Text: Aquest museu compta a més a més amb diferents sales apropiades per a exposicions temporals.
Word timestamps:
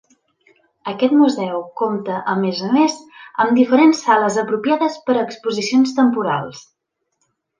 Aquest 0.91 1.11
museu 1.17 1.59
compta 1.81 2.15
a 2.31 2.35
més 2.45 2.61
a 2.69 2.69
més 2.77 2.95
amb 3.45 3.53
diferents 3.61 4.01
sales 4.07 4.39
apropiades 4.45 4.97
per 5.11 5.17
a 5.19 5.23
exposicions 5.29 5.93
temporals. 6.01 6.65